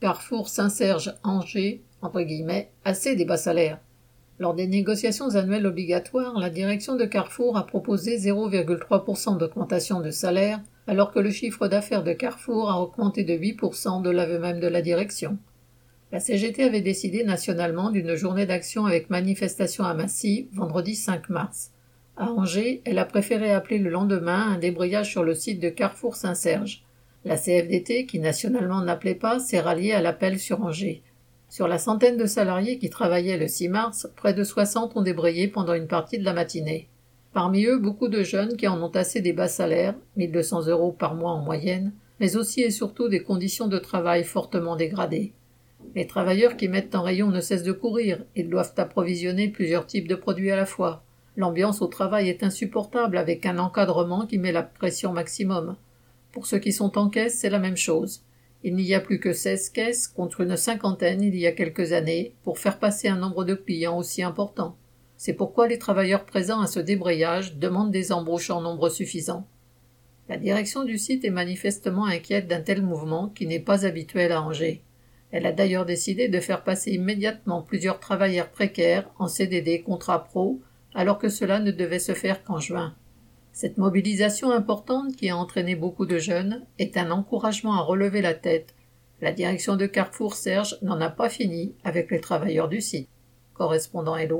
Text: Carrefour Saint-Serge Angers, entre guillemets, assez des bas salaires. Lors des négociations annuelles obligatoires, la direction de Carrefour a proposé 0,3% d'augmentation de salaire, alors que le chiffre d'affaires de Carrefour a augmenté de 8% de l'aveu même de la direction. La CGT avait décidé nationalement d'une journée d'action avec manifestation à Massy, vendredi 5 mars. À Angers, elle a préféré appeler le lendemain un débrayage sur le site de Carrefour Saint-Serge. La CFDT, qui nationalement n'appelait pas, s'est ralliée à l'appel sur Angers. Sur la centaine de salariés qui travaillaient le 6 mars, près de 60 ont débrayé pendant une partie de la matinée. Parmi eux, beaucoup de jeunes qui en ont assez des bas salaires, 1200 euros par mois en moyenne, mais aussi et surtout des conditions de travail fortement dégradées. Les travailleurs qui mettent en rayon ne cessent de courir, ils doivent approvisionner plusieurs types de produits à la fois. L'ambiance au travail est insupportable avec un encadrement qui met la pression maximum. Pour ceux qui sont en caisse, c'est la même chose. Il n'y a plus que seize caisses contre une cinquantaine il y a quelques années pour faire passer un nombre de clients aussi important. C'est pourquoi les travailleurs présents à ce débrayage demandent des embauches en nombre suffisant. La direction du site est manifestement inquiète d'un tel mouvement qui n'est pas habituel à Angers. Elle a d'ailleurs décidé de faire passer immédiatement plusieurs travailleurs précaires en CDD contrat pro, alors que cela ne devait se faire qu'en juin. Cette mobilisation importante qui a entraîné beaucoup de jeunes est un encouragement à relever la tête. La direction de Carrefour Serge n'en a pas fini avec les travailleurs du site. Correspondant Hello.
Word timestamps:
Carrefour 0.00 0.48
Saint-Serge 0.48 1.14
Angers, 1.24 1.82
entre 2.00 2.22
guillemets, 2.22 2.70
assez 2.86 3.16
des 3.16 3.26
bas 3.26 3.36
salaires. 3.36 3.80
Lors 4.38 4.54
des 4.54 4.66
négociations 4.66 5.36
annuelles 5.36 5.66
obligatoires, 5.66 6.38
la 6.38 6.48
direction 6.48 6.96
de 6.96 7.04
Carrefour 7.04 7.58
a 7.58 7.66
proposé 7.66 8.16
0,3% 8.16 9.36
d'augmentation 9.36 10.00
de 10.00 10.10
salaire, 10.10 10.62
alors 10.86 11.12
que 11.12 11.18
le 11.18 11.30
chiffre 11.30 11.68
d'affaires 11.68 12.02
de 12.02 12.14
Carrefour 12.14 12.70
a 12.70 12.80
augmenté 12.80 13.24
de 13.24 13.34
8% 13.34 14.00
de 14.00 14.08
l'aveu 14.08 14.38
même 14.38 14.58
de 14.58 14.68
la 14.68 14.80
direction. 14.80 15.36
La 16.12 16.18
CGT 16.18 16.64
avait 16.64 16.80
décidé 16.80 17.22
nationalement 17.22 17.90
d'une 17.90 18.14
journée 18.14 18.46
d'action 18.46 18.86
avec 18.86 19.10
manifestation 19.10 19.84
à 19.84 19.92
Massy, 19.92 20.48
vendredi 20.54 20.94
5 20.94 21.28
mars. 21.28 21.72
À 22.16 22.30
Angers, 22.30 22.80
elle 22.86 22.98
a 22.98 23.04
préféré 23.04 23.52
appeler 23.52 23.78
le 23.78 23.90
lendemain 23.90 24.50
un 24.50 24.58
débrayage 24.58 25.10
sur 25.10 25.24
le 25.24 25.34
site 25.34 25.60
de 25.60 25.68
Carrefour 25.68 26.16
Saint-Serge. 26.16 26.86
La 27.24 27.36
CFDT, 27.36 28.06
qui 28.06 28.18
nationalement 28.18 28.80
n'appelait 28.80 29.14
pas, 29.14 29.38
s'est 29.38 29.60
ralliée 29.60 29.92
à 29.92 30.00
l'appel 30.00 30.38
sur 30.38 30.62
Angers. 30.62 31.02
Sur 31.50 31.68
la 31.68 31.78
centaine 31.78 32.16
de 32.16 32.26
salariés 32.26 32.78
qui 32.78 32.88
travaillaient 32.88 33.36
le 33.36 33.48
6 33.48 33.68
mars, 33.68 34.08
près 34.16 34.32
de 34.32 34.42
60 34.42 34.96
ont 34.96 35.02
débrayé 35.02 35.46
pendant 35.46 35.74
une 35.74 35.86
partie 35.86 36.18
de 36.18 36.24
la 36.24 36.32
matinée. 36.32 36.88
Parmi 37.32 37.66
eux, 37.66 37.78
beaucoup 37.78 38.08
de 38.08 38.22
jeunes 38.22 38.56
qui 38.56 38.66
en 38.68 38.82
ont 38.82 38.90
assez 38.90 39.20
des 39.20 39.32
bas 39.32 39.48
salaires, 39.48 39.94
1200 40.16 40.68
euros 40.68 40.92
par 40.92 41.14
mois 41.14 41.32
en 41.32 41.42
moyenne, 41.42 41.92
mais 42.20 42.36
aussi 42.36 42.62
et 42.62 42.70
surtout 42.70 43.08
des 43.08 43.22
conditions 43.22 43.68
de 43.68 43.78
travail 43.78 44.24
fortement 44.24 44.76
dégradées. 44.76 45.32
Les 45.94 46.06
travailleurs 46.06 46.56
qui 46.56 46.68
mettent 46.68 46.94
en 46.94 47.02
rayon 47.02 47.28
ne 47.28 47.40
cessent 47.40 47.64
de 47.64 47.72
courir, 47.72 48.24
ils 48.34 48.48
doivent 48.48 48.74
approvisionner 48.76 49.48
plusieurs 49.48 49.86
types 49.86 50.08
de 50.08 50.14
produits 50.14 50.50
à 50.50 50.56
la 50.56 50.66
fois. 50.66 51.02
L'ambiance 51.36 51.82
au 51.82 51.86
travail 51.86 52.28
est 52.28 52.42
insupportable 52.42 53.18
avec 53.18 53.44
un 53.44 53.58
encadrement 53.58 54.26
qui 54.26 54.38
met 54.38 54.52
la 54.52 54.62
pression 54.62 55.12
maximum. 55.12 55.76
Pour 56.32 56.46
ceux 56.46 56.58
qui 56.58 56.72
sont 56.72 56.96
en 56.96 57.08
caisse, 57.08 57.38
c'est 57.38 57.50
la 57.50 57.58
même 57.58 57.76
chose. 57.76 58.22
Il 58.62 58.74
n'y 58.76 58.94
a 58.94 59.00
plus 59.00 59.18
que 59.18 59.32
seize 59.32 59.70
caisses 59.70 60.06
contre 60.06 60.42
une 60.42 60.56
cinquantaine 60.56 61.22
il 61.22 61.34
y 61.34 61.46
a 61.46 61.52
quelques 61.52 61.92
années 61.92 62.34
pour 62.44 62.58
faire 62.58 62.78
passer 62.78 63.08
un 63.08 63.16
nombre 63.16 63.44
de 63.44 63.54
clients 63.54 63.96
aussi 63.96 64.22
important. 64.22 64.76
C'est 65.16 65.34
pourquoi 65.34 65.66
les 65.66 65.78
travailleurs 65.78 66.24
présents 66.24 66.60
à 66.60 66.66
ce 66.66 66.80
débrayage 66.80 67.56
demandent 67.56 67.90
des 67.90 68.12
embauches 68.12 68.50
en 68.50 68.60
nombre 68.60 68.88
suffisant. 68.88 69.46
La 70.28 70.36
direction 70.36 70.84
du 70.84 70.96
site 70.96 71.24
est 71.24 71.30
manifestement 71.30 72.06
inquiète 72.06 72.46
d'un 72.46 72.60
tel 72.60 72.82
mouvement 72.82 73.28
qui 73.28 73.46
n'est 73.46 73.58
pas 73.58 73.84
habituel 73.84 74.30
à 74.30 74.42
Angers. 74.42 74.82
Elle 75.32 75.46
a 75.46 75.52
d'ailleurs 75.52 75.86
décidé 75.86 76.28
de 76.28 76.40
faire 76.40 76.62
passer 76.62 76.92
immédiatement 76.92 77.62
plusieurs 77.62 77.98
travailleurs 77.98 78.50
précaires 78.50 79.10
en 79.18 79.26
CDD 79.28 79.82
contrat 79.82 80.24
pro, 80.24 80.60
alors 80.94 81.18
que 81.18 81.28
cela 81.28 81.60
ne 81.60 81.70
devait 81.70 81.98
se 81.98 82.14
faire 82.14 82.44
qu'en 82.44 82.58
juin. 82.58 82.94
Cette 83.60 83.76
mobilisation 83.76 84.52
importante 84.52 85.16
qui 85.16 85.28
a 85.28 85.36
entraîné 85.36 85.76
beaucoup 85.76 86.06
de 86.06 86.16
jeunes 86.16 86.64
est 86.78 86.96
un 86.96 87.10
encouragement 87.10 87.74
à 87.74 87.82
relever 87.82 88.22
la 88.22 88.32
tête. 88.32 88.74
La 89.20 89.32
direction 89.32 89.76
de 89.76 89.84
Carrefour 89.84 90.34
Serge 90.34 90.78
n'en 90.80 90.98
a 90.98 91.10
pas 91.10 91.28
fini 91.28 91.74
avec 91.84 92.10
les 92.10 92.22
travailleurs 92.22 92.70
du 92.70 92.80
site. 92.80 93.06
Correspondant 93.52 94.16
Hello. 94.16 94.38